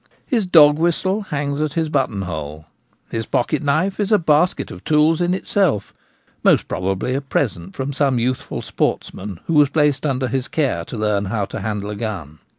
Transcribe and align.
His 0.25 0.47
dog 0.47 0.79
whistle 0.79 1.21
hangs 1.29 1.61
at 1.61 1.73
his 1.73 1.87
buttonhole. 1.87 2.65
His 3.11 3.27
pocket 3.27 3.61
knife 3.61 3.99
is 3.99 4.11
a 4.11 4.17
basket 4.17 4.71
of 4.71 4.83
tools 4.83 5.21
in 5.21 5.35
itself, 5.35 5.93
most 6.43 6.67
pro 6.67 6.81
bably 6.95 7.15
a 7.15 7.21
present 7.21 7.75
from 7.75 7.93
some 7.93 8.17
youthful 8.17 8.63
sportsman 8.63 9.39
who 9.45 9.53
was 9.53 9.69
placed 9.69 10.03
under 10.03 10.27
his 10.27 10.47
care 10.47 10.83
to 10.85 10.97
learn 10.97 11.25
how 11.25 11.45
to 11.45 11.59
handle 11.59 11.91
a 11.91 11.95
gun. 11.95 12.39